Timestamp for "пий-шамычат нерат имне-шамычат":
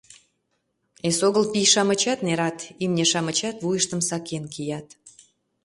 1.51-3.55